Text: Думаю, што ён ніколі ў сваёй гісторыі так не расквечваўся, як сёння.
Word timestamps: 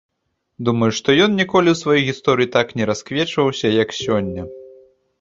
Думаю, 0.69 0.89
што 0.99 1.15
ён 1.25 1.31
ніколі 1.41 1.69
ў 1.73 1.77
сваёй 1.83 2.03
гісторыі 2.09 2.51
так 2.59 2.67
не 2.81 2.91
расквечваўся, 2.93 3.75
як 3.83 3.89
сёння. 4.03 4.53